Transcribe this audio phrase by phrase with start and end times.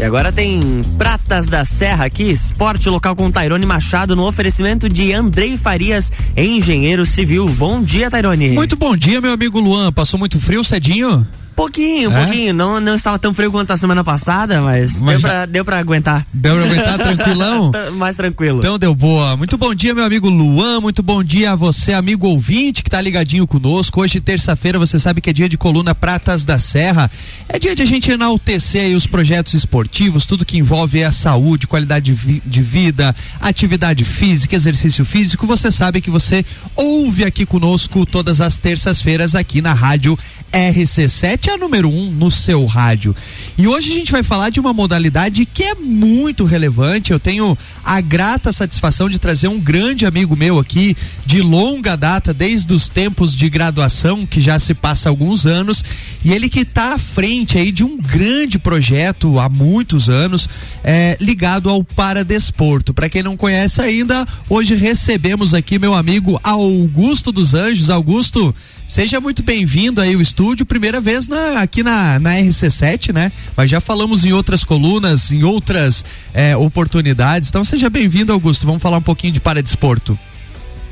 [0.00, 5.12] E agora tem Pratas da Serra aqui, esporte local com Tairone Machado no oferecimento de
[5.12, 7.46] Andrei Farias, engenheiro civil.
[7.46, 8.48] Bom dia, Tairone.
[8.52, 9.92] Muito bom dia, meu amigo Luan.
[9.92, 11.28] Passou muito frio cedinho?
[11.60, 12.24] Pouquinho, é?
[12.24, 12.54] pouquinho.
[12.54, 15.78] Não, não estava tão frio quanto a semana passada, mas, mas deu, pra, deu pra
[15.78, 16.26] aguentar.
[16.32, 17.70] Deu pra aguentar tranquilão?
[17.96, 18.60] Mais tranquilo.
[18.60, 19.36] Então deu boa.
[19.36, 20.80] Muito bom dia, meu amigo Luan.
[20.80, 24.00] Muito bom dia a você, amigo ouvinte, que tá ligadinho conosco.
[24.00, 27.10] Hoje, terça-feira, você sabe que é dia de coluna Pratas da Serra.
[27.46, 32.14] É dia de a gente enaltecer os projetos esportivos, tudo que envolve a saúde, qualidade
[32.14, 35.46] de vida, atividade física, exercício físico.
[35.46, 36.42] Você sabe que você
[36.74, 40.18] ouve aqui conosco todas as terças-feiras aqui na Rádio
[40.52, 43.14] RC7 é a número um no seu rádio.
[43.56, 47.12] E hoje a gente vai falar de uma modalidade que é muito relevante.
[47.12, 52.34] Eu tenho a grata satisfação de trazer um grande amigo meu aqui, de longa data,
[52.34, 55.84] desde os tempos de graduação, que já se passa alguns anos,
[56.24, 60.48] e ele que está à frente aí de um grande projeto há muitos anos,
[60.82, 62.92] é, ligado ao paradesporto.
[62.92, 67.90] Para quem não conhece ainda, hoje recebemos aqui meu amigo Augusto dos Anjos.
[67.90, 68.54] Augusto,
[68.90, 73.30] Seja muito bem-vindo aí ao estúdio, primeira vez na, aqui na, na RC7, né?
[73.56, 77.48] Mas já falamos em outras colunas, em outras é, oportunidades.
[77.48, 78.66] Então seja bem-vindo, Augusto.
[78.66, 80.18] Vamos falar um pouquinho de paradesporto.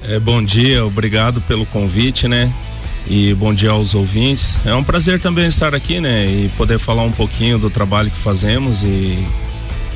[0.05, 2.55] É, bom dia, obrigado pelo convite, né?
[3.11, 4.61] E bom dia aos ouvintes.
[4.65, 6.25] É um prazer também estar aqui, né?
[6.25, 9.27] E poder falar um pouquinho do trabalho que fazemos e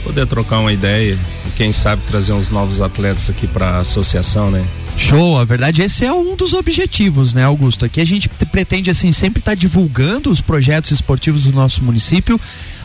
[0.02, 4.50] poder trocar uma ideia e quem sabe trazer uns novos atletas aqui para a associação,
[4.50, 4.64] né?
[4.96, 7.84] Show, a verdade esse é um dos objetivos, né, Augusto?
[7.84, 12.38] Aqui a gente pretende assim sempre estar tá divulgando os projetos esportivos do nosso município,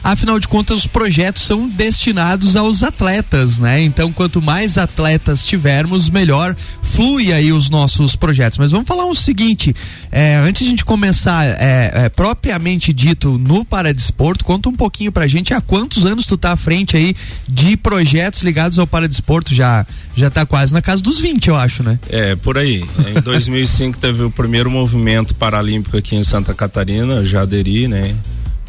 [0.07, 3.83] Afinal de contas, os projetos são destinados aos atletas, né?
[3.83, 8.57] Então, quanto mais atletas tivermos, melhor flui aí os nossos projetos.
[8.57, 9.75] Mas vamos falar o seguinte:
[10.09, 15.11] é, antes de a gente começar é, é, propriamente dito no Paradesporto, conta um pouquinho
[15.11, 17.13] pra gente há quantos anos tu tá à frente aí
[17.45, 19.53] de projetos ligados ao Paradesporto.
[19.53, 19.85] Já,
[20.15, 21.99] já tá quase na casa dos 20, eu acho, né?
[22.09, 22.81] É, por aí.
[23.13, 28.15] Em 2005 teve o primeiro movimento paralímpico aqui em Santa Catarina, já aderi, né?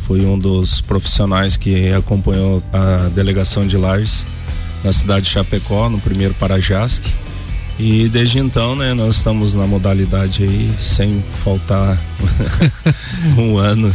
[0.09, 4.25] Fui um dos profissionais que acompanhou a delegação de Lages
[4.83, 7.05] na cidade de Chapecó, no primeiro Parajasc.
[7.79, 11.97] E desde então, né, nós estamos na modalidade aí, sem faltar
[13.39, 13.95] um ano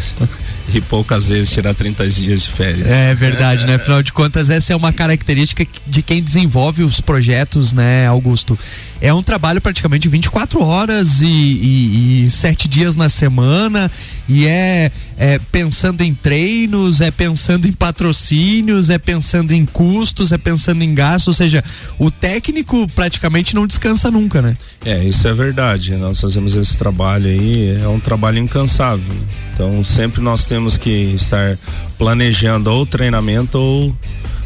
[0.73, 2.87] e poucas vezes tirar 30 dias de férias.
[2.87, 3.75] É verdade, né?
[3.75, 8.57] Afinal de contas, essa é uma característica de quem desenvolve os projetos, né, Augusto?
[9.01, 13.91] É um trabalho praticamente 24 horas e, e, e sete dias na semana,
[14.29, 20.37] e é, é pensando em treinos, é pensando em patrocínios, é pensando em custos, é
[20.37, 21.61] pensando em gastos, ou seja,
[21.99, 24.55] o técnico praticamente não descansa nunca, né?
[24.85, 25.95] É, isso é verdade.
[25.95, 29.15] Nós fazemos esse trabalho aí, é um trabalho incansável.
[29.53, 31.57] Então sempre nós temos que estar
[31.97, 33.95] planejando ou treinamento ou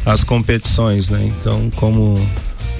[0.04, 1.26] as competições, né?
[1.26, 2.26] Então, como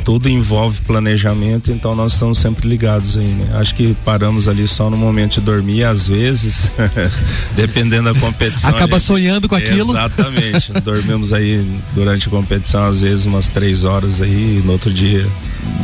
[0.08, 3.50] tudo envolve planejamento, então nós estamos sempre ligados aí, né?
[3.60, 6.72] Acho que paramos ali só no momento de dormir, às vezes,
[7.54, 8.70] dependendo da competição.
[8.70, 9.06] Acaba gente...
[9.06, 9.90] sonhando com aquilo.
[9.90, 10.72] Exatamente.
[10.80, 15.28] Dormimos aí durante a competição, às vezes, umas três horas aí, e no outro dia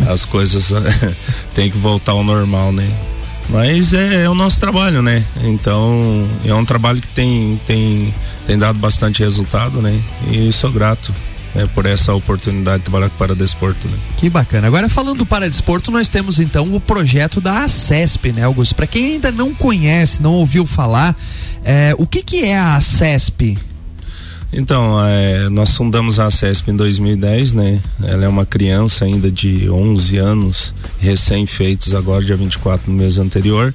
[0.09, 0.73] as coisas
[1.55, 2.91] tem que voltar ao normal, né?
[3.51, 5.23] Mas é, é, o nosso trabalho, né?
[5.43, 8.15] Então é um trabalho que tem, tem,
[8.47, 10.03] tem dado bastante resultado, né?
[10.31, 11.13] E sou grato
[11.54, 13.88] né, por essa oportunidade de trabalhar com o Paradesporto.
[13.88, 13.97] Né?
[14.16, 14.66] Que bacana.
[14.66, 18.75] Agora falando do Paradesporto, nós temos então o projeto da ACESP, né, Augusto?
[18.75, 21.16] Para quem ainda não conhece, não ouviu falar,
[21.65, 23.59] é, o que que é a ACESP?
[24.56, 27.81] Então, é, nós fundamos a CESP em 2010, né?
[28.00, 33.75] Ela é uma criança ainda de 11 anos, recém-feitos agora, dia 24 no mês anterior.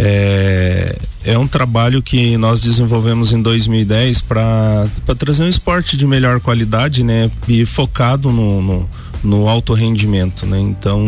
[0.00, 4.86] É, é um trabalho que nós desenvolvemos em 2010 para
[5.18, 7.28] trazer um esporte de melhor qualidade, né?
[7.48, 8.88] E focado no, no,
[9.24, 10.60] no alto rendimento, né?
[10.60, 11.04] Então,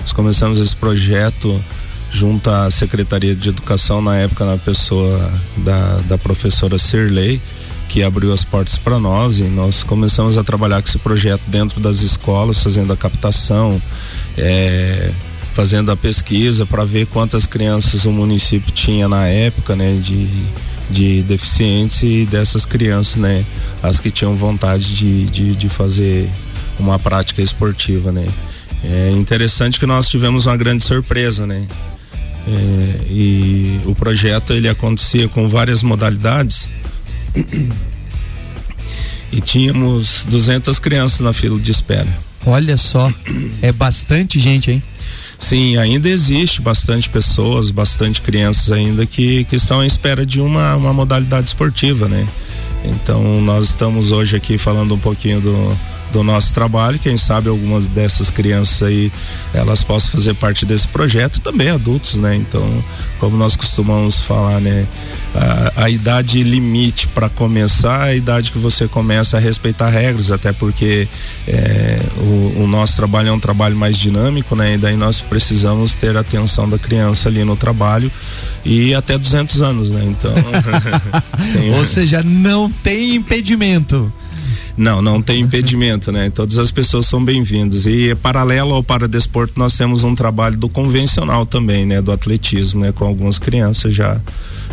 [0.00, 1.62] nós começamos esse projeto
[2.10, 7.40] junto à Secretaria de Educação, na época, na pessoa da, da professora Sirley,
[7.88, 11.78] que abriu as portas para nós e nós começamos a trabalhar com esse projeto dentro
[11.78, 13.80] das escolas, fazendo a captação,
[14.36, 15.12] é,
[15.56, 20.28] fazendo a pesquisa para ver quantas crianças o município tinha na época, né, de,
[20.90, 23.42] de deficientes e dessas crianças, né,
[23.82, 26.28] as que tinham vontade de, de, de fazer
[26.78, 28.28] uma prática esportiva, né.
[28.84, 31.66] É interessante que nós tivemos uma grande surpresa, né.
[32.46, 36.68] É, e o projeto ele acontecia com várias modalidades
[39.32, 42.06] e tínhamos 200 crianças na fila de espera.
[42.44, 43.10] Olha só,
[43.62, 44.82] é bastante gente, hein?
[45.38, 50.74] Sim, ainda existe bastante pessoas, bastante crianças ainda que, que estão à espera de uma,
[50.76, 52.26] uma modalidade esportiva, né?
[52.84, 55.78] Então nós estamos hoje aqui falando um pouquinho do,
[56.12, 56.98] do nosso trabalho.
[56.98, 59.12] Quem sabe algumas dessas crianças aí
[59.52, 62.34] elas possam fazer parte desse projeto também adultos, né?
[62.34, 62.82] Então,
[63.18, 64.86] como nós costumamos falar, né?
[65.34, 70.30] A, a idade limite para começar é a idade que você começa a respeitar regras,
[70.30, 71.08] até porque
[71.46, 74.74] é, o, o, nosso trabalho é um trabalho mais dinâmico, né?
[74.74, 78.10] E daí nós precisamos ter a atenção da criança ali no trabalho
[78.64, 80.02] e até 200 anos, né?
[80.04, 80.32] Então,
[81.52, 81.74] tem...
[81.74, 84.12] ou seja, não tem impedimento.
[84.76, 86.30] Não, não tem impedimento, né?
[86.30, 87.86] Todas as pessoas são bem-vindas.
[87.86, 92.02] E paralelo ao paradesporto, nós temos um trabalho do convencional também, né?
[92.02, 92.92] Do atletismo, né?
[92.92, 94.20] Com algumas crianças já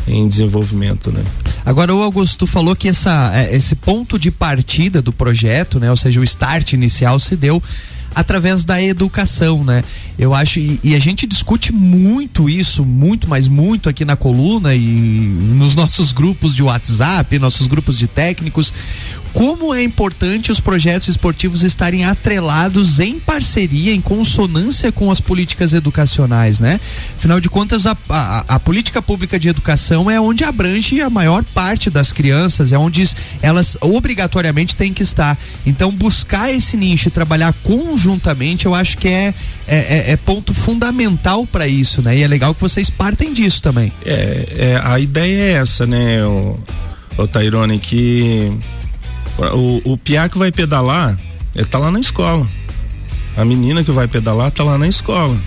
[0.06, 1.24] em desenvolvimento, né?
[1.66, 5.90] Agora o Augusto falou que essa, é, esse ponto de partida do projeto, né?
[5.90, 7.64] Ou seja, o start inicial se deu
[8.14, 9.84] através da educação, né?
[10.18, 14.76] Eu acho, e, e, a gente discute muito isso, muito, mas muito aqui na coluna
[14.76, 18.72] e nos nossos grupos de WhatsApp, nossos grupos de técnicos,
[19.34, 25.74] como é importante os projetos esportivos estarem atrelados em parceria, em consonância com as políticas
[25.74, 26.80] educacionais, né?
[27.18, 31.44] Afinal de contas, a, a, a política pública de educação é onde abrange a maior
[31.44, 33.10] parte das crianças, é onde
[33.42, 35.38] elas obrigatoriamente têm que estar.
[35.66, 38.03] Então, buscar esse nicho e trabalhar conjuntamente,
[38.66, 39.34] eu acho que é,
[39.68, 42.18] é, é, é ponto fundamental para isso, né?
[42.18, 43.92] E é legal que vocês partem disso também.
[44.06, 46.60] É, é a ideia é essa, né, o,
[47.18, 48.52] o Tairone, que
[49.38, 51.18] o, o piá que vai pedalar,
[51.56, 52.48] ele tá lá na escola.
[53.36, 55.38] A menina que vai pedalar tá lá na escola.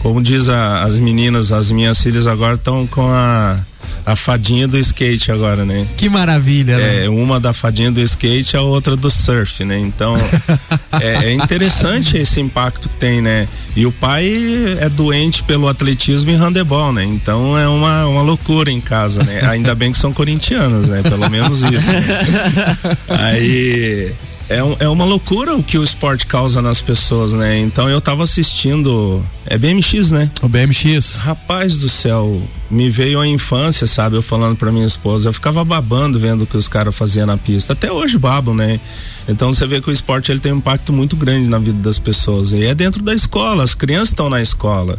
[0.00, 3.60] Como diz a, as meninas, as minhas filhas agora estão com a
[4.06, 5.84] a fadinha do skate agora, né?
[5.96, 7.06] Que maravilha, né?
[7.06, 9.76] É, uma da fadinha do skate, a outra do surf, né?
[9.80, 10.16] Então,
[11.02, 13.48] é, é, interessante esse impacto que tem, né?
[13.74, 17.02] E o pai é doente pelo atletismo e handebol, né?
[17.04, 19.40] Então é uma, uma loucura em casa, né?
[19.48, 21.02] Ainda bem que são corintianos, né?
[21.02, 21.90] Pelo menos isso.
[21.92, 22.96] Né?
[23.10, 24.14] Aí
[24.48, 27.58] é, um, é uma loucura o que o esporte causa nas pessoas, né?
[27.58, 29.24] Então eu tava assistindo.
[29.44, 30.30] É BMX, né?
[30.42, 31.16] O BMX.
[31.16, 32.40] Rapaz do céu,
[32.70, 34.16] me veio a infância, sabe?
[34.16, 37.36] Eu falando pra minha esposa, eu ficava babando vendo o que os caras faziam na
[37.36, 37.72] pista.
[37.72, 38.80] Até hoje babam, né?
[39.28, 41.98] Então você vê que o esporte ele tem um impacto muito grande na vida das
[41.98, 42.52] pessoas.
[42.52, 44.98] E é dentro da escola, as crianças estão na escola.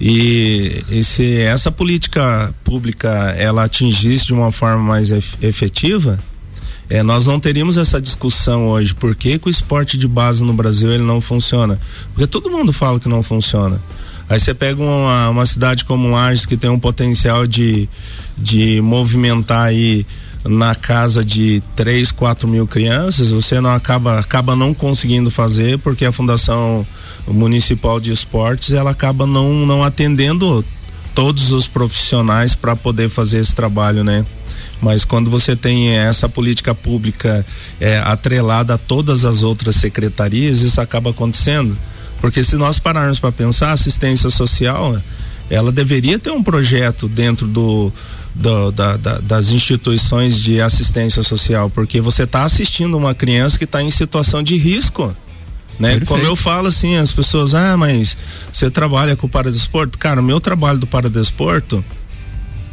[0.00, 3.08] E, e se essa política pública
[3.38, 6.18] ela atingisse de uma forma mais efetiva,
[6.88, 8.94] é, nós não teríamos essa discussão hoje.
[8.94, 11.78] Por que, que o esporte de base no Brasil ele não funciona?
[12.12, 13.80] Porque todo mundo fala que não funciona.
[14.28, 17.88] Aí você pega uma, uma cidade como Lages que tem um potencial de,
[18.36, 20.06] de movimentar aí
[20.44, 26.04] na casa de 3, 4 mil crianças, você não acaba, acaba não conseguindo fazer porque
[26.04, 26.86] a Fundação
[27.26, 30.64] Municipal de Esportes ela acaba não, não atendendo
[31.14, 34.24] todos os profissionais para poder fazer esse trabalho, né?
[34.80, 37.46] Mas quando você tem essa política pública
[37.80, 41.76] é, atrelada a todas as outras secretarias, isso acaba acontecendo.
[42.20, 44.96] Porque se nós pararmos para pensar, assistência social,
[45.50, 47.92] ela deveria ter um projeto dentro do,
[48.34, 53.64] do da, da, das instituições de assistência social, porque você está assistindo uma criança que
[53.64, 55.14] está em situação de risco.
[55.78, 56.00] Né?
[56.00, 58.16] Como eu falo assim, as pessoas, ah, mas
[58.52, 59.98] você trabalha com o paradesporto?
[59.98, 61.84] Cara, o meu trabalho do paradesporto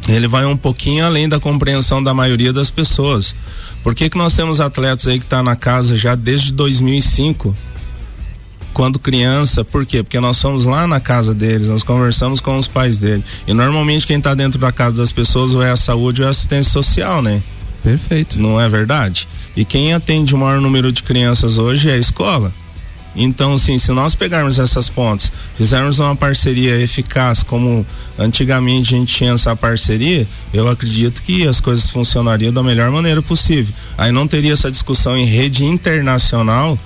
[0.08, 3.34] ele vai um pouquinho além da compreensão da maioria das pessoas.
[3.82, 7.56] Por que, que nós temos atletas aí que estão tá na casa já desde 2005?
[8.72, 10.02] Quando criança, por quê?
[10.02, 13.24] Porque nós somos lá na casa deles, nós conversamos com os pais dele.
[13.46, 16.28] E normalmente quem está dentro da casa das pessoas ou é a saúde ou é
[16.28, 17.42] a assistência social, né?
[17.82, 18.40] Perfeito.
[18.40, 19.28] Não é verdade?
[19.56, 22.52] E quem atende o maior número de crianças hoje é a escola.
[23.14, 27.84] Então, assim, se nós pegarmos essas pontes, fizermos uma parceria eficaz, como
[28.18, 33.20] antigamente a gente tinha essa parceria, eu acredito que as coisas funcionariam da melhor maneira
[33.20, 33.74] possível.
[33.98, 36.78] Aí não teria essa discussão em rede internacional,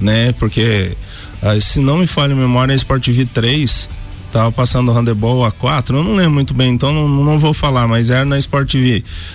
[0.00, 0.32] né?
[0.38, 0.96] Porque,
[1.42, 3.88] ah, se não me falha a memória, a Sport TV 3
[4.32, 7.52] tava passando o handebol a 4, eu não lembro muito bem, então não, não vou
[7.52, 8.74] falar, mas era na Sport.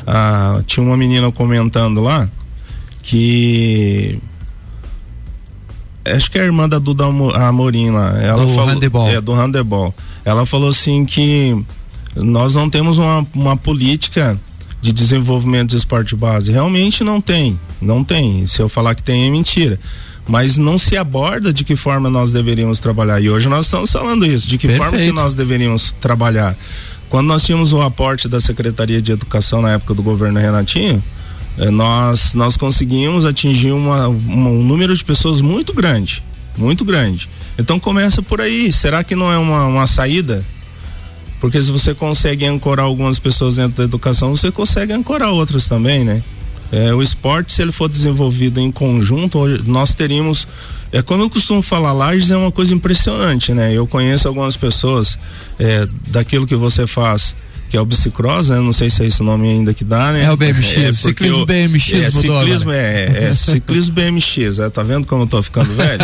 [0.06, 2.27] Ah, tinha uma menina comentando lá
[3.04, 4.18] que
[6.13, 8.17] acho que é a irmã da Duda Amorim lá.
[8.21, 9.09] Ela do falou, handebol.
[9.09, 9.95] É, do handebol.
[10.23, 11.57] Ela falou assim que
[12.15, 14.39] nós não temos uma, uma política
[14.81, 16.51] de desenvolvimento de esporte base.
[16.51, 18.45] Realmente não tem, não tem.
[18.47, 19.79] Se eu falar que tem é mentira.
[20.27, 23.21] Mas não se aborda de que forma nós deveríamos trabalhar.
[23.21, 24.91] E hoje nós estamos falando isso, de que Perfeito.
[24.91, 26.57] forma que nós deveríamos trabalhar.
[27.09, 31.01] Quando nós tínhamos o aporte da Secretaria de Educação na época do governo Renatinho,
[31.65, 36.23] nós, nós conseguimos atingir uma, uma, um número de pessoas muito grande,
[36.55, 37.27] muito grande.
[37.57, 38.71] Então começa por aí.
[38.71, 40.45] Será que não é uma, uma saída?
[41.39, 46.03] Porque se você consegue ancorar algumas pessoas dentro da educação, você consegue ancorar outras também,
[46.03, 46.23] né?
[46.71, 50.47] É, o esporte, se ele for desenvolvido em conjunto, nós teríamos.
[50.91, 53.73] É como eu costumo falar, Lages é uma coisa impressionante, né?
[53.73, 55.17] Eu conheço algumas pessoas
[55.59, 57.35] é, daquilo que você faz
[57.69, 58.59] que é o bicicross, né?
[58.59, 60.24] Não sei se é esse nome ainda que dá, né?
[60.24, 65.05] É o BMX, é, ciclismo BMX é, ciclismo é, é, ciclismo BMX, é, tá vendo
[65.05, 66.01] como eu tô ficando velho?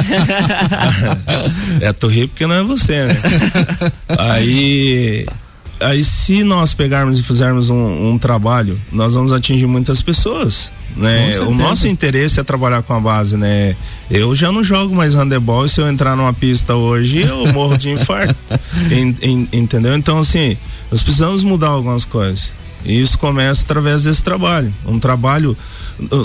[1.82, 3.15] é, tô rindo porque não é você, né?
[4.20, 5.25] Aí
[5.80, 10.72] aí se nós pegarmos e fizermos um, um trabalho, nós vamos atingir muitas pessoas.
[10.96, 11.39] Né?
[11.39, 13.75] O nosso interesse é trabalhar com a base, né?
[14.12, 17.77] Eu já não jogo mais handebol e se eu entrar numa pista hoje, eu morro
[17.77, 18.36] de infarto.
[18.92, 19.96] en, en, entendeu?
[19.96, 20.56] Então, assim,
[20.92, 22.53] nós precisamos mudar algumas coisas.
[22.86, 24.74] E isso começa através desse trabalho.
[24.86, 25.56] Um trabalho.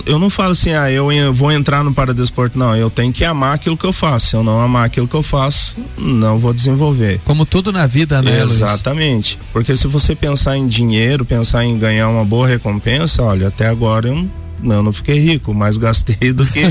[0.04, 2.58] Eu não falo assim, ah, eu vou entrar no paradesporto.
[2.58, 4.28] Não, eu tenho que amar aquilo que eu faço.
[4.28, 7.20] Se eu não amar aquilo que eu faço, não vou desenvolver.
[7.24, 8.42] Como tudo na vida, né?
[8.42, 9.36] Exatamente.
[9.36, 9.48] Luiz?
[9.52, 14.08] Porque se você pensar em dinheiro, pensar em ganhar uma boa recompensa, olha, até agora
[14.08, 16.62] eu não não, não fiquei rico, mas gastei do que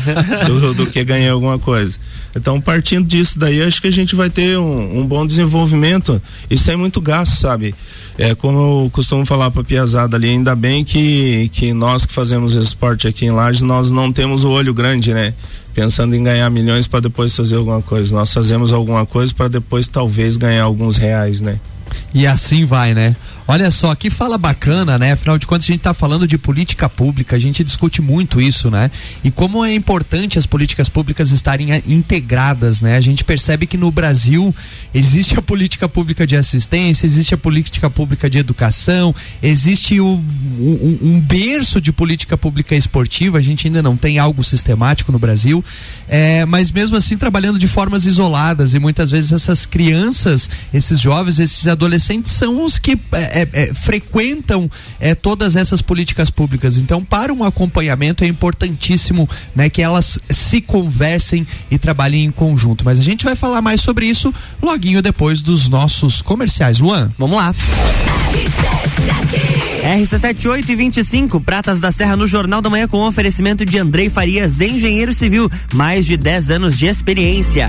[0.46, 1.98] do, do, que ganhei alguma coisa.
[2.36, 6.58] Então, partindo disso daí, acho que a gente vai ter um, um bom desenvolvimento e
[6.58, 7.74] sem muito gasto, sabe?
[8.18, 12.54] É como eu costumo falar para piazada ali, ainda bem que que nós que fazemos
[12.54, 15.32] esporte aqui em Lages, nós não temos o olho grande, né?
[15.74, 18.14] Pensando em ganhar milhões para depois fazer alguma coisa.
[18.14, 21.58] Nós fazemos alguma coisa para depois talvez ganhar alguns reais, né?
[22.12, 23.14] E assim vai, né?
[23.46, 25.12] Olha só, que fala bacana, né?
[25.12, 28.70] Afinal de contas, a gente está falando de política pública, a gente discute muito isso,
[28.70, 28.90] né?
[29.22, 32.96] E como é importante as políticas públicas estarem integradas, né?
[32.96, 34.54] A gente percebe que no Brasil
[34.94, 40.06] existe a política pública de assistência, existe a política pública de educação, existe o,
[40.58, 45.18] um, um, berço de política pública esportiva, a gente ainda não tem algo sistemático no
[45.18, 45.62] Brasil,
[46.08, 51.38] é, mas mesmo assim trabalhando de formas isoladas e muitas vezes essas crianças, esses jovens,
[51.38, 56.78] esses adolescentes são os que é, é, é, frequentam é, todas essas políticas públicas.
[56.78, 62.84] Então, para um acompanhamento é importantíssimo né, que elas se conversem e trabalhem em conjunto.
[62.84, 66.78] Mas a gente vai falar mais sobre isso loguinho depois dos nossos comerciais.
[66.78, 67.10] Luan?
[67.18, 67.54] Vamos lá.
[69.82, 74.60] RC78 e 25, Pratas da Serra no Jornal da Manhã com oferecimento de Andrei Farias,
[74.60, 77.68] engenheiro civil, mais de 10 anos de experiência.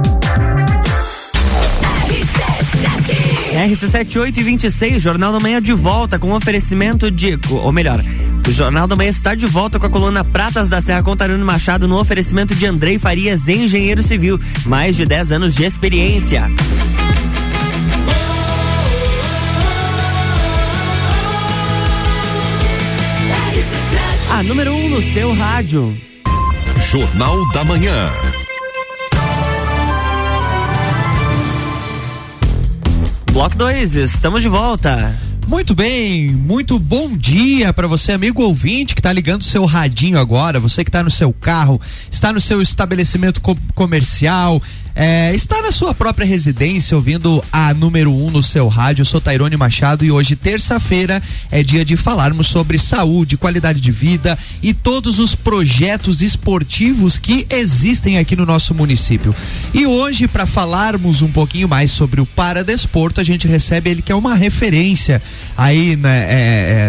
[3.51, 7.37] RC78 e 26, Jornal da Manhã de volta com oferecimento de.
[7.49, 8.01] Ou melhor,
[8.47, 11.85] o Jornal da Manhã está de volta com a coluna Pratas da Serra Contarino Machado
[11.85, 14.39] no oferecimento de Andrei Farias, engenheiro civil.
[14.65, 16.49] Mais de 10 anos de experiência.
[24.29, 25.97] A número 1 um no seu rádio.
[26.89, 28.09] Jornal da Manhã.
[33.31, 35.15] Bloco 2, estamos de volta.
[35.47, 40.19] Muito bem, muito bom dia para você, amigo ouvinte, que está ligando o seu radinho
[40.19, 41.79] agora, você que está no seu carro,
[42.11, 44.61] está no seu estabelecimento co comercial,
[44.93, 49.01] é, está na sua própria residência ouvindo a número 1 um no seu rádio.
[49.01, 53.91] Eu sou Tairone Machado e hoje, terça-feira, é dia de falarmos sobre saúde, qualidade de
[53.91, 59.33] vida e todos os projetos esportivos que existem aqui no nosso município.
[59.73, 64.11] E hoje, para falarmos um pouquinho mais sobre o Paradesporto, a gente recebe ele que
[64.11, 65.21] é uma referência
[65.57, 66.33] aí né, é,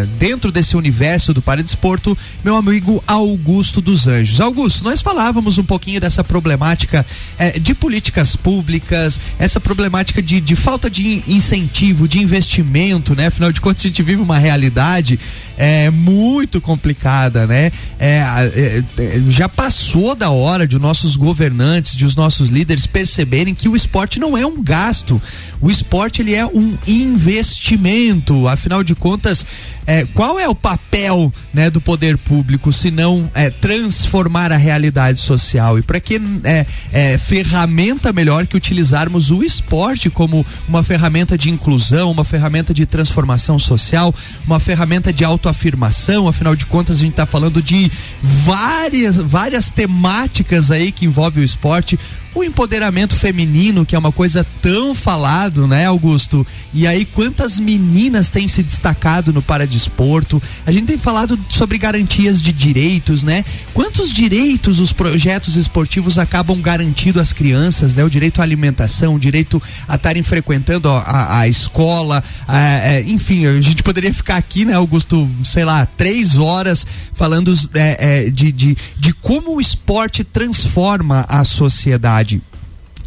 [0.03, 4.41] é, dentro desse universo do Paradesporto, meu amigo Augusto dos Anjos.
[4.41, 7.07] Augusto, nós falávamos um pouquinho dessa problemática
[7.39, 13.27] é, de política políticas públicas, essa problemática de, de falta de incentivo, de investimento, né?
[13.27, 15.21] Afinal de contas, a gente vive uma realidade
[15.59, 17.71] é, muito complicada, né?
[17.99, 18.23] É,
[18.55, 23.55] é, é, já passou da hora de os nossos governantes, de os nossos líderes perceberem
[23.55, 25.21] que o esporte não é um gasto,
[25.61, 28.49] o esporte ele é um investimento.
[28.49, 29.45] Afinal de contas,
[29.87, 35.21] é, qual é o papel né, do poder público se não é, transformar a realidade
[35.21, 35.79] social?
[35.79, 37.82] E para que é, é, ferramenta
[38.13, 44.15] melhor que utilizarmos o esporte como uma ferramenta de inclusão, uma ferramenta de transformação social,
[44.47, 46.29] uma ferramenta de autoafirmação?
[46.29, 47.91] Afinal de contas, a gente está falando de
[48.23, 51.99] várias, várias temáticas aí que envolvem o esporte
[52.35, 56.47] o empoderamento feminino, que é uma coisa tão falado, né, Augusto?
[56.73, 60.43] E aí, quantas meninas têm se destacado no paradesporto?
[60.65, 63.45] A gente tem falado sobre garantias de direitos, né?
[63.75, 68.05] Quantos direitos os projetos esportivos acabam garantindo às crianças, né?
[68.05, 73.03] O direito à alimentação, o direito a estarem frequentando a, a, a escola, a, é,
[73.03, 78.31] enfim, a gente poderia ficar aqui, né, Augusto, sei lá, três horas falando é, é,
[78.31, 82.43] de, de, de como o esporte transforma a sociedade.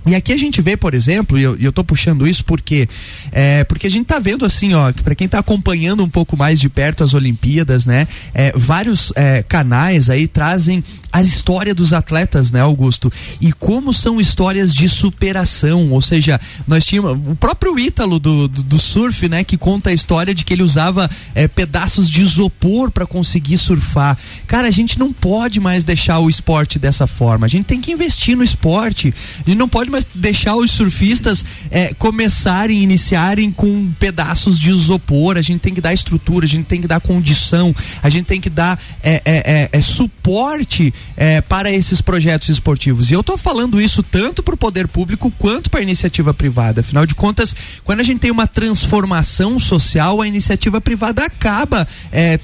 [0.05, 2.87] E aqui a gente vê, por exemplo, e eu, tô puxando isso porque
[3.31, 6.59] é, porque a gente tá vendo assim, ó, para quem tá acompanhando um pouco mais
[6.59, 8.07] de perto as Olimpíadas, né?
[8.33, 13.11] É, vários é, canais aí trazem a história dos atletas, né, Augusto?
[13.39, 18.61] E como são histórias de superação, ou seja, nós tínhamos o próprio Ítalo do, do,
[18.61, 22.91] do surf, né, que conta a história de que ele usava é, pedaços de isopor
[22.91, 24.17] para conseguir surfar.
[24.45, 27.45] Cara, a gente não pode mais deixar o esporte dessa forma.
[27.45, 29.13] A gente tem que investir no esporte.
[29.45, 35.37] A gente não pode mais deixar os surfistas é, começarem, iniciarem com pedaços de isopor.
[35.37, 37.73] A gente tem que dar estrutura, a gente tem que dar condição,
[38.03, 43.09] a gente tem que dar é, é, é, é suporte é, para esses projetos esportivos.
[43.09, 46.81] E eu estou falando isso tanto para o poder público quanto para a iniciativa privada.
[46.81, 51.87] Afinal de contas, quando a gente tem uma transformação social, a iniciativa privada acaba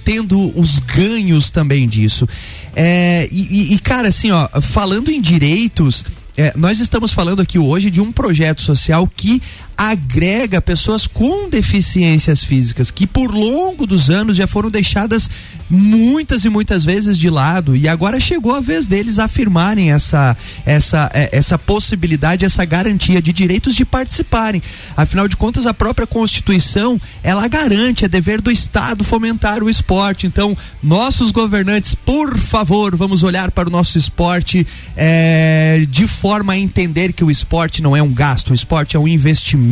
[0.04, 2.28] tendo os ganhos também disso.
[2.76, 6.06] É, e, e, cara, assim, ó, falando em direitos,
[6.38, 9.42] é, nós estamos falando aqui hoje de um projeto social que
[9.82, 15.28] agrega pessoas com deficiências físicas que por longo dos anos já foram deixadas
[15.68, 21.10] muitas e muitas vezes de lado e agora chegou a vez deles afirmarem essa essa
[21.16, 24.62] é, essa possibilidade, essa garantia de direitos de participarem.
[24.96, 30.28] Afinal de contas, a própria Constituição ela garante, é dever do Estado fomentar o esporte.
[30.28, 36.58] Então, nossos governantes, por favor, vamos olhar para o nosso esporte é, de forma a
[36.58, 39.71] entender que o esporte não é um gasto, o esporte é um investimento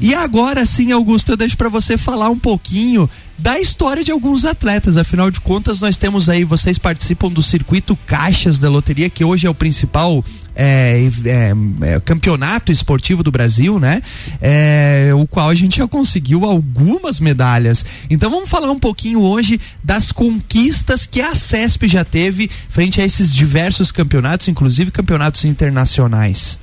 [0.00, 3.08] E agora sim, Augusto, eu deixo para você falar um pouquinho
[3.40, 4.96] da história de alguns atletas.
[4.96, 9.46] Afinal de contas, nós temos aí, vocês participam do circuito Caixas da Loteria, que hoje
[9.46, 10.22] é o principal
[10.54, 11.52] é, é,
[11.86, 14.02] é, campeonato esportivo do Brasil, né?
[14.40, 17.84] É, o qual a gente já conseguiu algumas medalhas.
[18.10, 23.04] Então vamos falar um pouquinho hoje das conquistas que a CESP já teve frente a
[23.04, 26.58] esses diversos campeonatos, inclusive campeonatos internacionais.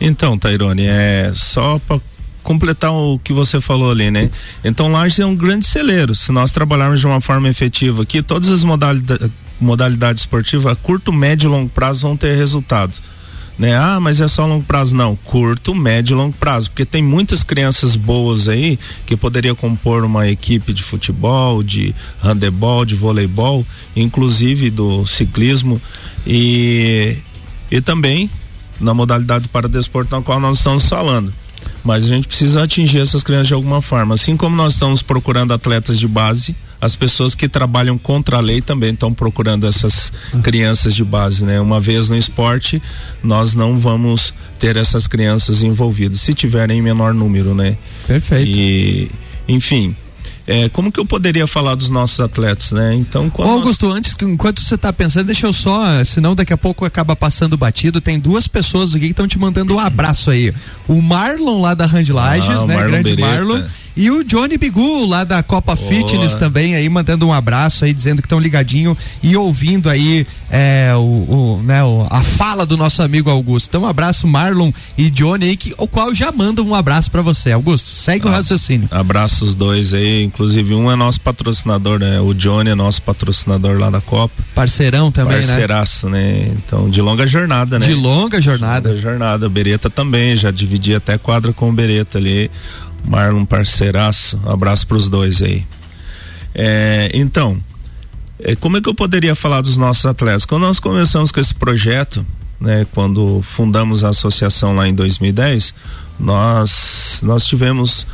[0.00, 2.00] Então, Tairone, é só para
[2.42, 4.30] completar o que você falou ali, né?
[4.62, 6.14] Então, Lages é um grande celeiro.
[6.14, 11.12] Se nós trabalharmos de uma forma efetiva aqui, todas as modalidades, modalidades esportivas, a curto,
[11.12, 12.92] médio e longo prazo vão ter resultado.
[13.58, 13.76] Né?
[13.76, 14.94] Ah, mas é só longo prazo.
[14.96, 16.70] Não, curto, médio e longo prazo.
[16.70, 22.84] Porque tem muitas crianças boas aí que poderia compor uma equipe de futebol, de handebol,
[22.84, 25.80] de voleibol, inclusive do ciclismo.
[26.26, 27.16] E,
[27.70, 28.28] e também
[28.80, 31.32] na modalidade para desporto na qual nós estamos falando.
[31.82, 34.14] Mas a gente precisa atingir essas crianças de alguma forma.
[34.14, 38.60] Assim como nós estamos procurando atletas de base, as pessoas que trabalham contra a lei
[38.60, 41.60] também estão procurando essas crianças de base, né?
[41.60, 42.82] Uma vez no esporte,
[43.22, 47.76] nós não vamos ter essas crianças envolvidas, se tiverem em menor número, né?
[48.06, 48.50] Perfeito.
[48.50, 49.10] E,
[49.48, 49.96] enfim,
[50.46, 52.94] é, como que eu poderia falar dos nossos atletas, né?
[52.94, 53.96] Então, Ô, Augusto, nós...
[53.96, 58.00] antes, enquanto você está pensando, deixa eu só, senão daqui a pouco acaba passando batido.
[58.00, 60.52] Tem duas pessoas aqui que estão te mandando um abraço aí.
[60.86, 62.74] O Marlon lá da Randlages, ah, né?
[62.74, 63.34] Marlon Grande Beretta.
[63.34, 63.62] Marlon
[63.96, 68.20] e o Johnny Bigu, lá da Copa Fitness também, aí mandando um abraço aí, dizendo
[68.20, 73.02] que estão ligadinho e ouvindo aí é, o, o, né, o, a fala do nosso
[73.02, 73.68] amigo Augusto.
[73.68, 77.22] Então, um abraço, Marlon e Johnny aí, que, o qual já manda um abraço para
[77.22, 77.52] você.
[77.52, 78.88] Augusto, segue ah, o raciocínio.
[78.90, 82.20] Abraço os dois aí, inclusive um é nosso patrocinador, né?
[82.20, 84.34] O Johnny é nosso patrocinador lá da Copa.
[84.52, 85.46] Parceirão também, né?
[85.46, 86.52] Parceiraço, né?
[86.56, 87.86] Então, de longa jornada, né?
[87.86, 88.88] De longa jornada.
[88.90, 89.46] De longa jornada.
[89.46, 92.50] O Bereta também, já dividi até quadra com o Bereta ali.
[93.06, 95.64] Marlon parceiraço, um abraço para os dois aí.
[96.54, 97.58] É, então,
[98.40, 100.44] é, como é que eu poderia falar dos nossos atletas?
[100.44, 102.26] Quando nós começamos com esse projeto,
[102.60, 105.74] né, quando fundamos a associação lá em 2010,
[106.18, 108.06] nós nós tivemos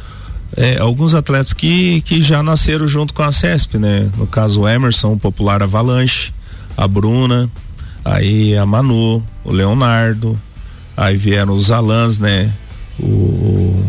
[0.56, 4.10] é, alguns atletas que, que já nasceram junto com a CESP, né?
[4.16, 6.32] No caso o Emerson, o popular Avalanche,
[6.76, 7.48] a Bruna,
[8.04, 10.38] aí a Manu, o Leonardo,
[10.96, 12.52] aí vieram os Alans, né?
[12.98, 13.84] O,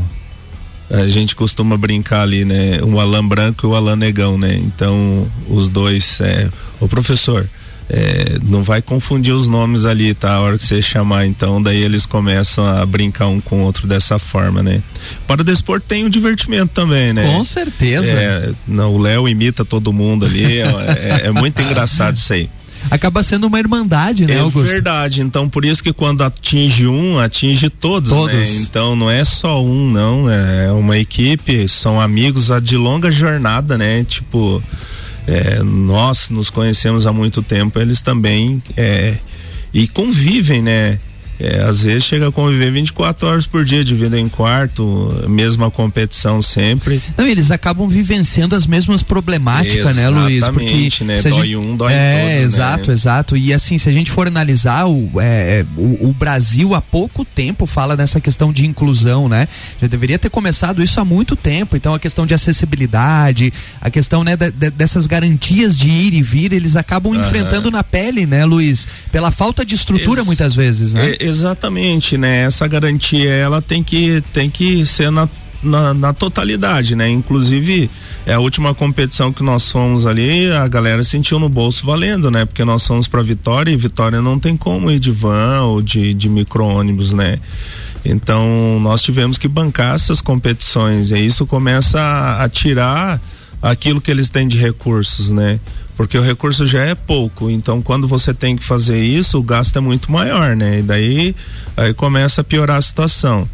[0.89, 2.79] a gente costuma brincar ali, né?
[2.83, 4.55] O Alan Branco e o Alan Negão, né?
[4.55, 7.49] Então, os dois, é, o professor,
[7.93, 10.35] é, não vai confundir os nomes ali, tá?
[10.35, 13.85] A hora que você chamar, então, daí eles começam a brincar um com o outro
[13.85, 14.81] dessa forma, né?
[15.27, 17.25] Para o desporto tem o divertimento também, né?
[17.33, 18.13] Com certeza.
[18.13, 22.49] É, não, o Léo imita todo mundo ali, é, é, é muito engraçado isso aí
[22.89, 24.69] acaba sendo uma irmandade, né, é Augusto?
[24.69, 25.21] É verdade.
[25.21, 28.17] Então, por isso que quando atinge um, atinge todos, né?
[28.17, 28.33] todos.
[28.33, 28.61] Né?
[28.61, 30.27] Então, não é só um, não.
[30.27, 34.03] É uma equipe, são amigos de longa jornada, né?
[34.03, 34.63] Tipo,
[35.27, 39.15] é, nós nos conhecemos há muito tempo, eles também é,
[39.73, 40.99] e convivem, né?
[41.41, 45.71] É, às vezes chega a conviver 24 horas por dia, de vida em quarto, mesma
[45.71, 47.01] competição sempre.
[47.17, 50.47] Não, eles acabam vivenciando as mesmas problemáticas, né, Luiz?
[50.49, 51.19] Porque né?
[51.21, 52.27] dói gente, um, dói é, todos.
[52.27, 52.41] Né?
[52.43, 52.93] Exato, né?
[52.93, 53.37] exato.
[53.37, 57.65] E assim, se a gente for analisar, o, é, o, o, Brasil há pouco tempo
[57.65, 59.47] fala nessa questão de inclusão, né?
[59.81, 61.75] Já deveria ter começado isso há muito tempo.
[61.75, 66.21] Então a questão de acessibilidade, a questão né, de, de, dessas garantias de ir e
[66.21, 67.19] vir, eles acabam uhum.
[67.19, 68.87] enfrentando na pele, né, Luiz?
[69.11, 71.15] Pela falta de estrutura Ex muitas vezes, né?
[71.19, 72.41] É, Exatamente, né?
[72.43, 75.29] Essa garantia ela tem que tem que ser na,
[75.63, 77.09] na, na, totalidade, né?
[77.09, 77.89] Inclusive,
[78.25, 82.43] é a última competição que nós fomos ali, a galera sentiu no bolso valendo, né?
[82.43, 86.13] Porque nós fomos para Vitória e Vitória não tem como ir de van ou de,
[86.13, 87.39] de micro-ônibus, né?
[88.03, 93.21] Então, nós tivemos que bancar essas competições e isso começa a, a tirar
[93.61, 95.59] aquilo que eles têm de recursos, né?
[96.01, 97.47] porque o recurso já é pouco.
[97.47, 100.79] Então, quando você tem que fazer isso, o gasto é muito maior, né?
[100.79, 101.35] E daí
[101.77, 103.47] aí começa a piorar a situação.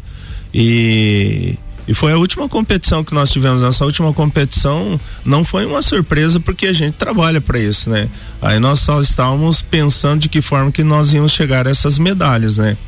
[0.54, 3.62] E e foi a última competição que nós tivemos.
[3.62, 8.08] Essa última competição não foi uma surpresa porque a gente trabalha para isso, né?
[8.40, 12.58] Aí nós só estávamos pensando de que forma que nós íamos chegar a essas medalhas,
[12.58, 12.78] né?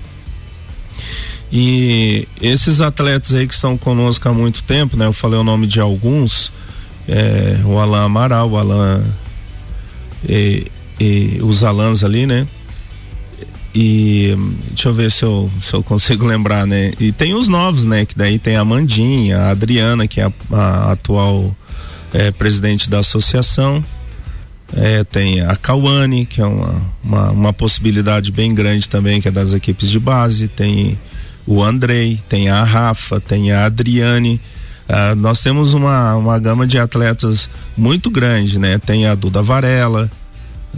[1.52, 5.06] E esses atletas aí que estão conosco há muito tempo, né?
[5.06, 6.52] Eu falei o nome de alguns,
[7.10, 9.02] é, o Alain Amaral, o Alain
[10.28, 10.66] e,
[10.98, 12.46] e os Alans ali, né?
[13.74, 14.36] E
[14.68, 16.92] deixa eu ver se eu, se eu consigo lembrar, né?
[17.00, 18.04] E tem os novos, né?
[18.06, 21.54] Que daí tem a Mandinha, a Adriana, que é a, a atual
[22.12, 23.84] é, presidente da associação.
[24.72, 29.32] É, tem a Cauane, que é uma, uma, uma, possibilidade bem grande também, que é
[29.32, 30.46] das equipes de base.
[30.46, 30.96] Tem
[31.44, 34.40] o Andrei, tem a Rafa, tem a Adriane.
[34.90, 38.76] Uh, nós temos uma, uma gama de atletas muito grande, né?
[38.76, 40.10] Tem a Duda Varela,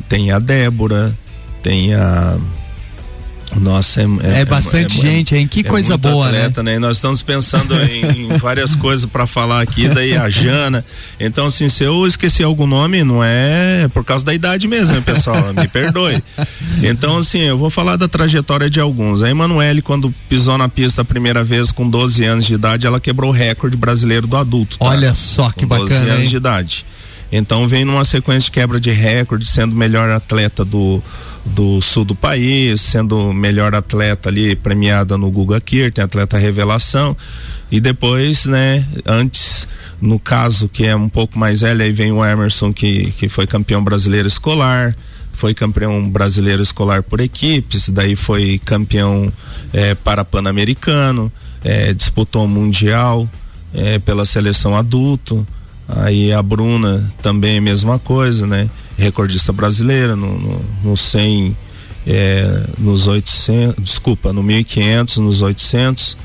[0.06, 1.16] tem a Débora,
[1.62, 2.36] tem a
[3.60, 5.46] nossa, é, é, é bastante é, gente, hein?
[5.46, 6.38] Que é coisa boa, né?
[6.38, 6.72] atleta, né?
[6.72, 6.78] né?
[6.78, 10.84] Nós estamos pensando em, em várias coisas para falar aqui, daí a Jana.
[11.18, 15.02] Então, assim, se eu esqueci algum nome, não é por causa da idade mesmo, hein,
[15.02, 15.52] pessoal?
[15.54, 16.22] Me perdoe.
[16.82, 19.22] Então, assim, eu vou falar da trajetória de alguns.
[19.22, 23.00] A Emanuele, quando pisou na pista a primeira vez com 12 anos de idade, ela
[23.00, 24.78] quebrou o recorde brasileiro do adulto.
[24.78, 24.86] Tá?
[24.86, 25.88] Olha só que com bacana.
[25.88, 26.28] 12 anos hein?
[26.28, 26.86] de idade.
[27.32, 31.02] Então vem numa sequência de quebra de recorde, sendo melhor atleta do,
[31.46, 37.16] do sul do país, sendo melhor atleta ali premiada no Guga Kirten, atleta revelação.
[37.70, 39.66] E depois, né, antes,
[39.98, 43.46] no caso que é um pouco mais velho, aí vem o Emerson que, que foi
[43.46, 44.94] campeão brasileiro escolar,
[45.32, 49.32] foi campeão brasileiro escolar por equipes, daí foi campeão
[49.72, 51.32] é, para pan-americano,
[51.64, 53.26] é, disputou o mundial
[53.72, 55.46] é, pela seleção adulto.
[55.88, 58.68] Aí a Bruna também é a mesma coisa, né?
[58.96, 61.56] Recordista brasileira no, no, no 100,
[62.06, 66.16] é, nos 800, desculpa, no 1500, nos 800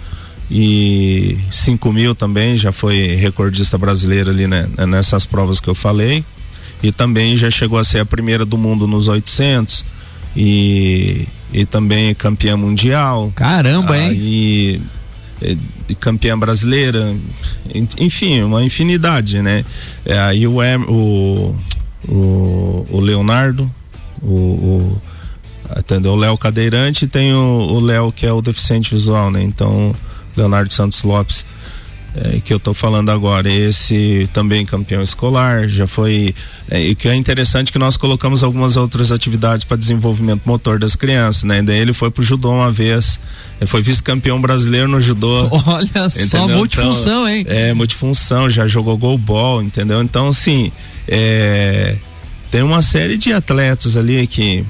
[0.49, 6.23] e 5 mil também já foi recordista brasileira ali né, nessas provas que eu falei
[6.81, 9.83] e também já chegou a ser a primeira do mundo nos 800
[10.35, 13.31] e, e também campeã mundial.
[13.35, 14.11] Caramba, hein?
[14.13, 14.96] E é,
[15.99, 17.15] campeã brasileira,
[17.99, 19.63] enfim, uma infinidade, né?
[20.05, 21.55] É, aí o, o,
[22.07, 23.69] o, o Leonardo,
[24.21, 24.97] o?
[26.09, 29.43] O Léo Cadeirante e tem o Léo que é o deficiente visual, né?
[29.43, 29.93] Então,
[30.35, 31.45] Leonardo Santos Lopes
[32.23, 33.49] é, que eu estou falando agora.
[33.49, 36.33] Esse também campeão escolar, já foi.
[36.69, 40.95] É, e que é interessante que nós colocamos algumas outras atividades para desenvolvimento motor das
[40.95, 41.61] crianças, né?
[41.61, 43.19] Daí ele foi pro judô uma vez,
[43.59, 45.47] ele foi vice-campeão brasileiro no judô.
[45.67, 46.27] Olha entendeu?
[46.27, 47.45] só, multifunção, então, hein?
[47.47, 50.01] É, multifunção, já jogou golbol, entendeu?
[50.01, 50.71] Então, assim,
[51.07, 51.97] é,
[52.49, 54.65] tem uma série de atletas ali que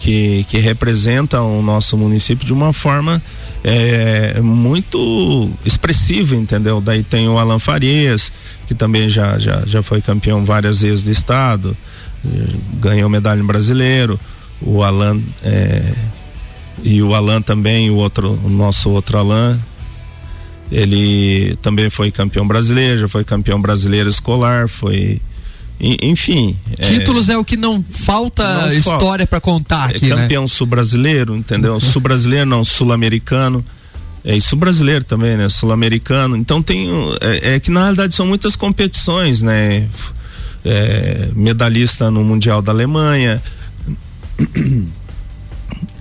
[0.00, 3.22] que, que representam o nosso município de uma forma
[3.62, 6.80] é, muito expressiva, entendeu?
[6.80, 8.32] Daí tem o Alan Farias,
[8.66, 11.76] que também já, já, já foi campeão várias vezes do estado,
[12.80, 14.18] ganhou medalha brasileiro,
[14.62, 15.92] o Alan é,
[16.82, 19.60] e o Alan também, o outro, o nosso outro Alan,
[20.72, 25.20] ele também foi campeão brasileiro, já foi campeão brasileiro escolar, foi
[25.80, 26.56] enfim.
[26.76, 30.14] É Títulos é, é, o que não falta não história para contar é aqui, é
[30.14, 30.48] campeão né?
[30.48, 31.78] sul-brasileiro, entendeu?
[31.80, 33.64] sul-brasileiro não, sul-americano.
[34.22, 35.48] É isso brasileiro também, né?
[35.48, 36.36] Sul-americano.
[36.36, 36.90] Então tem.
[37.20, 39.88] É, é, que na realidade são muitas competições, né?
[40.62, 43.42] É, medalhista no Mundial da Alemanha.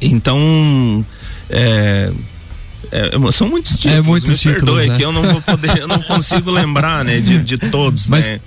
[0.01, 1.05] Então.
[1.49, 2.11] É,
[2.91, 3.97] é, são muitos títulos.
[3.97, 4.97] É muitos me títulos, perdoe, né?
[4.97, 8.39] que eu não vou poder, eu não consigo lembrar, né, de, de todos, Mas, né?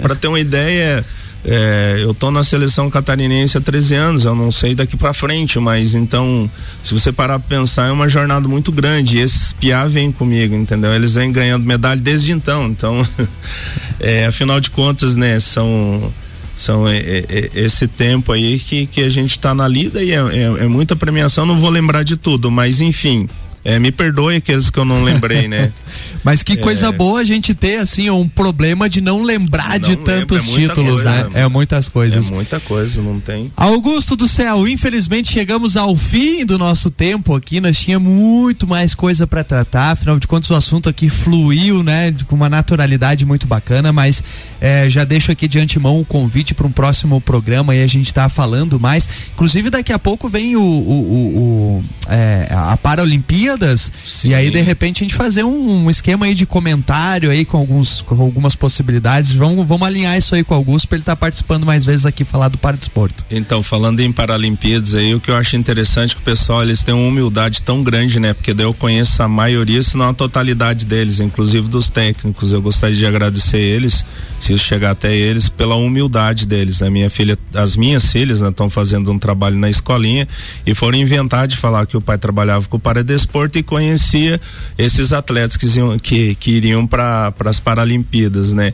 [0.00, 1.04] Para ter uma ideia,
[1.44, 5.58] é, eu tô na seleção catarinense há 13 anos, eu não sei daqui para frente,
[5.58, 6.50] mas então,
[6.82, 9.18] se você parar pra pensar, é uma jornada muito grande.
[9.18, 10.94] E esses piá vêm comigo, entendeu?
[10.94, 12.66] Eles vêm ganhando medalha desde então.
[12.66, 13.06] Então,
[14.00, 16.12] é, afinal de contas, né, são
[16.58, 20.10] são é, é, é, esse tempo aí que, que a gente está na lida e
[20.10, 23.28] é, é, muita premiação, não vou lembrar de tudo, mas enfim,
[23.68, 25.70] é, me perdoe aqueles que eu não lembrei, né?
[26.24, 26.92] Mas que coisa é...
[26.92, 31.02] boa a gente ter, assim, um problema de não lembrar não de tantos é títulos,
[31.02, 31.30] coisa, né?
[31.34, 32.30] É muitas coisas.
[32.30, 33.52] É muita coisa, não tem.
[33.54, 37.60] Augusto do céu, infelizmente chegamos ao fim do nosso tempo aqui.
[37.60, 39.90] Nós tínhamos muito mais coisa para tratar.
[39.90, 42.14] Afinal de contas, o assunto aqui fluiu, né?
[42.26, 43.92] Com uma naturalidade muito bacana.
[43.92, 44.24] Mas
[44.62, 48.14] é, já deixo aqui de antemão o convite para um próximo programa e a gente
[48.14, 49.06] tá falando mais.
[49.34, 53.57] Inclusive, daqui a pouco vem o, o, o, o é, a Paralimpíada
[54.06, 54.28] Sim.
[54.28, 57.58] E aí, de repente, a gente fazer um, um, esquema aí de comentário aí com,
[57.58, 59.32] alguns, com algumas possibilidades.
[59.32, 62.06] Vamos, vamos alinhar isso aí com o Augusto para ele estar tá participando mais vezes
[62.06, 63.24] aqui falar do Paradesporto.
[63.30, 66.82] Então, falando em Paralimpíadas aí, o que eu acho interessante é que o pessoal eles
[66.82, 68.32] têm uma humildade tão grande, né?
[68.34, 72.52] Porque daí eu conheço a maioria, se não a totalidade deles, inclusive dos técnicos.
[72.52, 74.04] Eu gostaria de agradecer eles,
[74.40, 76.82] se isso chegar até eles, pela humildade deles.
[76.82, 76.90] A né?
[76.90, 80.28] minha filha, as minhas filhas, estão né, fazendo um trabalho na escolinha
[80.66, 84.40] e foram inventar de falar que o pai trabalhava com o Paradesporto e conhecia
[84.76, 88.72] esses atletas que, iam, que, que iriam para as Paralimpíadas, né?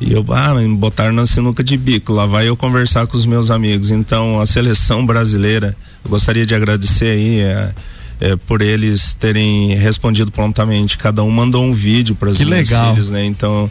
[0.00, 3.26] E eu, ah, me botaram na sinuca de bico, lá vai eu conversar com os
[3.26, 3.90] meus amigos.
[3.90, 7.40] Então, a seleção brasileira, eu gostaria de agradecer aí.
[7.40, 7.72] É,
[8.20, 10.96] é, por eles terem respondido prontamente.
[10.96, 13.24] Cada um mandou um vídeo para as minhas filhas, né?
[13.24, 13.70] Então,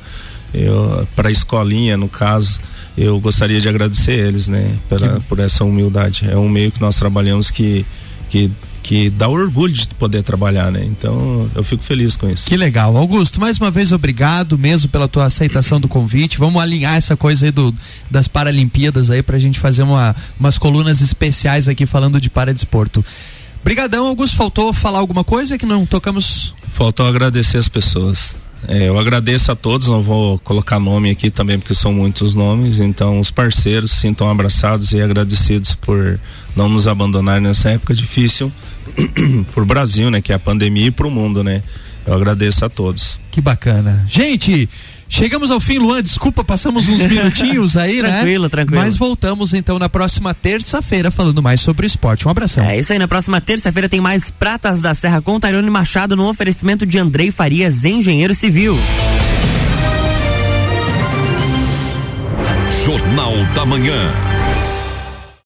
[1.16, 2.60] para a escolinha, no caso,
[2.98, 4.78] eu gostaria de agradecer eles, né?
[4.88, 6.30] Pela, por essa humildade.
[6.30, 7.86] É um meio que nós trabalhamos que,
[8.30, 8.52] que
[8.84, 10.84] que dá orgulho de poder trabalhar, né?
[10.84, 12.46] Então eu fico feliz com isso.
[12.46, 12.96] Que legal.
[12.98, 16.38] Augusto, mais uma vez obrigado mesmo pela tua aceitação do convite.
[16.38, 17.74] Vamos alinhar essa coisa aí do,
[18.12, 23.04] das Paralimpíadas aí pra gente fazer uma, umas colunas especiais aqui falando de paradesporto.
[23.64, 24.36] Brigadão, Augusto.
[24.36, 26.54] Faltou falar alguma coisa que não tocamos?
[26.74, 28.36] Faltou agradecer as pessoas.
[28.68, 32.80] É, eu agradeço a todos, não vou colocar nome aqui também porque são muitos nomes,
[32.80, 36.20] então os parceiros se sintam abraçados e agradecidos por
[36.56, 38.52] não nos abandonar nessa época difícil
[39.54, 41.62] por Brasil, né, que é a pandemia e para o mundo, né.
[42.06, 43.18] Eu agradeço a todos.
[43.32, 44.06] Que bacana.
[44.10, 44.70] Gente,
[45.14, 46.02] Chegamos ao fim, Luan.
[46.02, 48.10] Desculpa, passamos uns minutinhos aí, tranquilo, né?
[48.18, 48.82] Tranquilo, tranquilo.
[48.82, 52.28] Mas voltamos então na próxima terça-feira falando mais sobre esporte.
[52.28, 52.66] Um abração.
[52.66, 56.28] É isso aí, na próxima terça-feira tem mais Pratas da Serra com Tarione Machado no
[56.28, 58.76] oferecimento de Andrei Farias, engenheiro civil.
[62.84, 64.43] Jornal da Manhã.